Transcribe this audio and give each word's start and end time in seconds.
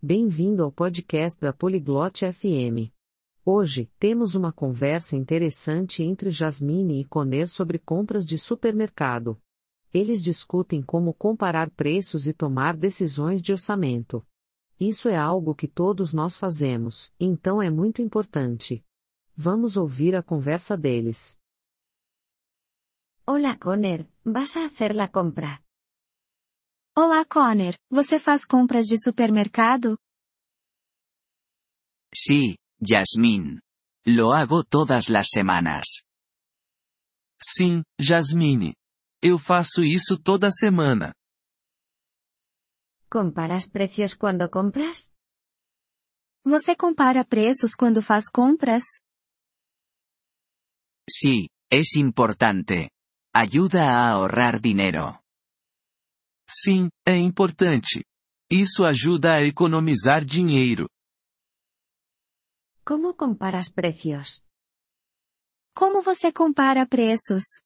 Bem-vindo 0.00 0.62
ao 0.62 0.70
podcast 0.70 1.40
da 1.40 1.52
Poliglote 1.52 2.24
FM. 2.32 2.94
Hoje, 3.44 3.90
temos 3.98 4.36
uma 4.36 4.52
conversa 4.52 5.16
interessante 5.16 6.04
entre 6.04 6.30
Jasmine 6.30 7.00
e 7.00 7.04
Conner 7.04 7.48
sobre 7.48 7.80
compras 7.80 8.24
de 8.24 8.38
supermercado. 8.38 9.36
Eles 9.92 10.22
discutem 10.22 10.80
como 10.84 11.12
comparar 11.12 11.68
preços 11.70 12.28
e 12.28 12.32
tomar 12.32 12.76
decisões 12.76 13.42
de 13.42 13.50
orçamento. 13.50 14.24
Isso 14.78 15.08
é 15.08 15.16
algo 15.16 15.52
que 15.52 15.66
todos 15.66 16.12
nós 16.12 16.36
fazemos, 16.36 17.12
então 17.18 17.60
é 17.60 17.68
muito 17.68 18.00
importante. 18.00 18.84
Vamos 19.36 19.76
ouvir 19.76 20.14
a 20.14 20.22
conversa 20.22 20.76
deles. 20.76 21.36
Hola 23.26 23.56
Conner, 23.56 24.08
¿vas 24.24 24.56
a 24.56 24.66
hacer 24.66 24.94
la 24.94 25.08
compra? 25.08 25.60
Olá 27.00 27.24
Conner, 27.24 27.76
você 27.88 28.18
faz 28.18 28.44
compras 28.44 28.84
de 28.84 29.00
supermercado? 29.00 29.96
Sí, 32.12 32.56
Yasmín. 32.82 33.60
Lo 34.04 34.32
hago 34.32 34.64
todas 34.64 35.06
las 35.06 35.28
semanas. 35.30 36.02
Sim, 37.40 37.84
Jasmine. 38.00 38.74
Eu 39.22 39.38
faço 39.38 39.84
isso 39.84 40.20
toda 40.20 40.50
semana. 40.50 41.14
¿Comparas 43.08 43.68
precios 43.70 44.14
cuando 44.14 44.50
compras? 44.50 45.12
Você 46.44 46.74
compara 46.74 47.24
preços 47.24 47.76
quando 47.76 48.02
faz 48.02 48.28
compras? 48.28 48.82
Sí, 51.08 51.48
es 51.70 51.94
importante. 51.94 52.90
Ayuda 53.32 53.84
a 53.84 54.10
ahorrar 54.10 54.60
dinero. 54.60 55.27
Sim, 56.50 56.88
é 57.06 57.16
importante. 57.16 58.04
Isso 58.50 58.84
ajuda 58.84 59.34
a 59.34 59.42
economizar 59.42 60.24
dinheiro. 60.24 60.88
¿Cómo 62.84 63.14
comparas 63.14 63.70
precios? 63.70 64.42
Como 65.74 66.02
você 66.02 66.32
compara 66.32 66.86
preços? 66.86 67.60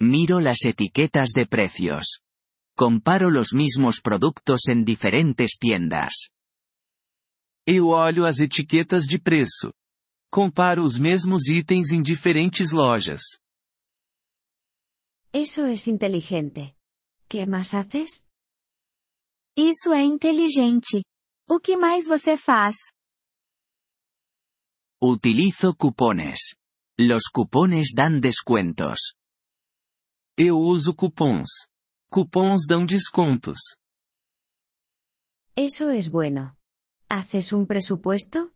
Miro 0.00 0.40
las 0.40 0.64
etiquetas 0.64 1.30
de 1.34 1.46
precios. 1.46 2.20
Comparo 2.74 3.30
los 3.30 3.52
mismos 3.52 4.00
productos 4.00 4.68
en 4.68 4.82
diferentes 4.82 5.58
tiendas. 5.58 6.30
Eu 7.66 7.88
olho 7.88 8.24
as 8.24 8.38
etiquetas 8.38 9.04
de 9.04 9.18
preço. 9.18 9.72
Comparo 10.30 10.82
os 10.84 10.98
mesmos 10.98 11.48
itens 11.48 11.90
em 11.90 12.02
diferentes 12.02 12.72
lojas. 12.72 13.22
Eso 15.32 15.66
es 15.66 15.86
inteligente. 15.86 16.75
¿Qué 17.28 17.44
más 17.46 17.74
haces? 17.74 18.24
Isso 19.56 19.92
é 19.92 20.02
inteligente. 20.02 21.02
O 21.48 21.58
que 21.58 21.76
mais 21.76 22.06
você 22.06 22.36
faz? 22.36 22.76
Utilizo 25.02 25.74
cupones. 25.74 26.54
Los 26.98 27.24
cupones 27.32 27.92
dan 27.94 28.20
descuentos. 28.20 29.14
Eu 30.38 30.58
uso 30.58 30.94
cupons. 30.94 31.48
Cupons 32.10 32.66
dão 32.66 32.86
descontos. 32.86 33.58
Eso 35.56 35.90
es 35.90 36.08
bueno. 36.08 36.56
¿Haces 37.08 37.52
un 37.52 37.66
presupuesto? 37.66 38.52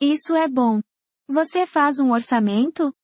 Isso 0.00 0.34
é 0.34 0.48
bom. 0.48 0.80
Você 1.28 1.66
faz 1.66 1.98
um 1.98 2.12
orçamento? 2.12 2.94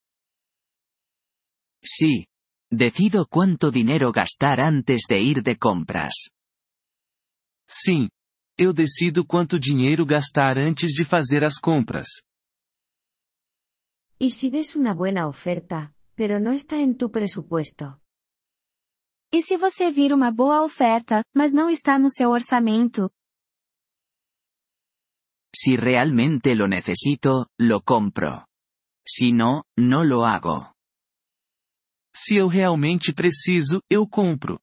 Sí. 1.82 2.27
Decido 2.70 3.26
cuánto 3.26 3.70
dinero 3.70 4.12
gastar 4.12 4.60
antes 4.60 5.02
de 5.08 5.18
ir 5.20 5.42
de 5.42 5.56
compras. 5.56 6.30
Sim. 7.66 8.10
Eu 8.58 8.72
decido 8.72 9.24
quanto 9.24 9.58
dinheiro 9.58 10.04
gastar 10.04 10.58
antes 10.58 10.92
de 10.92 11.04
fazer 11.04 11.44
as 11.44 11.58
compras. 11.58 12.24
¿Y 14.18 14.32
si 14.32 14.50
ves 14.50 14.74
una 14.74 14.92
buena 14.92 15.28
oferta, 15.28 15.94
pero 16.14 16.40
no 16.40 16.52
está 16.52 16.80
en 16.80 16.96
tu 16.96 17.10
presupuesto? 17.10 18.00
E 19.32 19.42
se 19.42 19.56
você 19.56 19.90
vir 19.90 20.12
uma 20.12 20.32
boa 20.32 20.62
oferta, 20.62 21.22
mas 21.34 21.52
não 21.54 21.70
está 21.70 21.98
no 21.98 22.10
seu 22.10 22.30
orçamento? 22.30 23.10
Si 25.54 25.76
realmente 25.76 26.54
lo 26.54 26.66
necesito, 26.66 27.46
lo 27.58 27.80
compro. 27.82 28.46
Si 29.06 29.32
no, 29.32 29.64
no 29.76 30.02
lo 30.04 30.24
hago. 30.24 30.74
Se 32.20 32.34
eu 32.34 32.48
realmente 32.48 33.12
preciso, 33.12 33.80
eu 33.88 34.04
compro. 34.04 34.58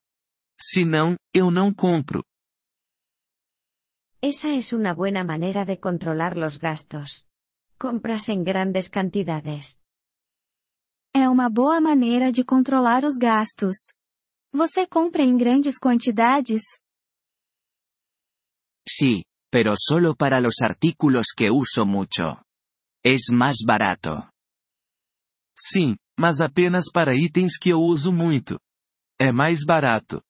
Se 0.60 0.84
não, 0.84 1.16
eu 1.32 1.50
não 1.50 1.72
compro. 1.72 2.22
Esa 4.20 4.48
es 4.48 4.74
una 4.74 4.92
buena 4.92 5.24
manera 5.24 5.64
de 5.64 5.78
controlar 5.78 6.36
los 6.36 6.58
gastos. 6.58 7.24
Compras 7.78 8.28
en 8.28 8.44
grandes 8.44 8.88
cantidades. 8.88 9.78
É 11.14 11.28
uma 11.30 11.48
boa 11.48 11.80
maneira 11.80 12.30
de 12.30 12.44
controlar 12.44 13.04
os 13.04 13.16
gastos. 13.16 13.76
Você 14.52 14.86
compra 14.86 15.22
em 15.22 15.36
grandes 15.36 15.78
quantidades? 15.78 16.62
Sí, 18.86 19.22
pero 19.50 19.74
solo 19.78 20.14
para 20.14 20.40
los 20.40 20.56
artículos 20.60 21.28
que 21.34 21.50
uso 21.50 21.86
mucho. 21.86 22.42
Es 23.02 23.30
más 23.32 23.64
barato. 23.66 24.30
Sim, 25.58 25.96
mas 26.18 26.40
apenas 26.40 26.90
para 26.90 27.14
itens 27.14 27.58
que 27.58 27.70
eu 27.70 27.80
uso 27.80 28.12
muito. 28.12 28.58
É 29.18 29.32
mais 29.32 29.64
barato. 29.64 30.22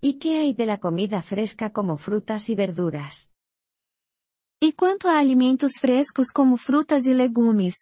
¿Y 0.00 0.18
qué 0.18 0.38
hay 0.38 0.52
de 0.52 0.66
la 0.66 0.78
comida 0.78 1.22
fresca 1.22 1.70
como 1.70 1.96
frutas 1.96 2.48
y 2.48 2.54
verduras? 2.54 3.30
E 4.60 4.72
quanto 4.72 5.08
a 5.08 5.18
alimentos 5.18 5.72
frescos 5.80 6.30
como 6.30 6.56
frutas 6.56 7.06
e 7.06 7.14
legumes? 7.14 7.74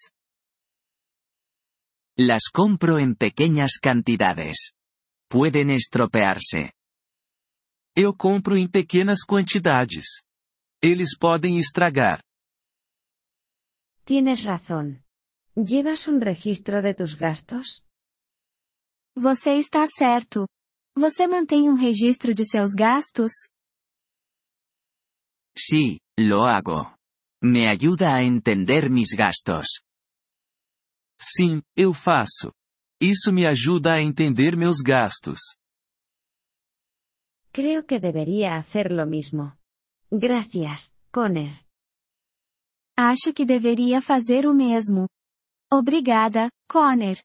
Las 2.16 2.49
compro 2.53 2.99
en 2.99 3.14
pequeñas 3.14 3.78
cantidades. 3.78 4.72
Pueden 5.28 5.70
estropearse. 5.70 6.72
Eu 7.97 8.14
compro 8.14 8.56
em 8.56 8.69
pequenas 8.69 9.25
quantidades. 9.25 10.22
Eles 10.82 11.16
podem 11.16 11.59
estragar. 11.59 12.22
Tienes 14.04 14.43
razón. 14.44 15.01
¿Llevas 15.54 16.08
un 16.08 16.22
registro 16.22 16.80
de 16.80 16.94
tus 16.94 17.14
gastos? 17.14 17.84
Você 19.14 19.58
está 19.58 19.86
certo. 19.86 20.46
Você 20.96 21.26
mantém 21.26 21.68
um 21.68 21.74
registro 21.74 22.34
de 22.34 22.42
seus 22.46 22.72
gastos? 22.72 23.32
Sí, 25.54 26.00
lo 26.18 26.44
hago. 26.44 26.96
Me 27.44 27.68
ayuda 27.68 28.14
a 28.14 28.22
entender 28.22 28.88
mis 28.88 29.10
gastos. 29.12 29.82
Sim, 31.20 31.60
eu 31.76 31.92
faço. 31.92 32.50
Isso 32.98 33.30
me 33.30 33.44
ajuda 33.46 33.94
a 33.96 34.00
entender 34.00 34.56
meus 34.56 34.78
gastos. 34.80 35.58
Creo 37.52 37.84
que 37.84 38.00
debería 38.00 38.56
hacer 38.56 38.90
lo 38.90 39.04
mismo. 39.04 39.52
Gracias, 40.10 40.94
Conner. 41.10 41.66
Acho 42.96 43.34
que 43.34 43.44
deveria 43.44 44.00
fazer 44.00 44.46
o 44.46 44.54
mesmo. 44.54 45.08
Obrigada, 45.74 46.50
Conner. 46.68 47.22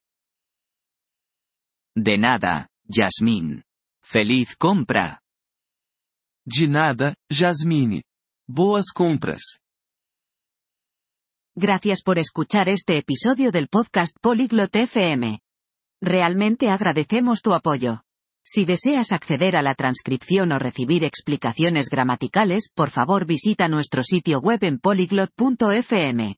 De 1.93 2.17
nada, 2.17 2.69
Yasmín. 2.85 3.65
Feliz 4.01 4.55
compra. 4.55 5.19
De 6.45 6.65
nada, 6.69 7.13
Jasmine. 7.29 8.03
Boas 8.47 8.93
compras. 8.93 9.59
Gracias 11.57 12.01
por 12.05 12.19
escuchar 12.19 12.69
este 12.69 12.97
episodio 12.97 13.51
del 13.51 13.67
podcast 13.67 14.15
Polyglot 14.21 14.73
FM. 14.73 15.41
Realmente 16.01 16.69
agradecemos 16.69 17.41
tu 17.41 17.53
apoyo. 17.53 18.03
Si 18.45 18.63
deseas 18.63 19.11
acceder 19.11 19.57
a 19.57 19.61
la 19.61 19.75
transcripción 19.75 20.53
o 20.53 20.57
recibir 20.57 21.03
explicaciones 21.03 21.89
gramaticales, 21.89 22.69
por 22.73 22.91
favor 22.91 23.25
visita 23.25 23.67
nuestro 23.67 24.03
sitio 24.03 24.39
web 24.39 24.63
en 24.63 24.79
polyglot.fm. 24.79 26.38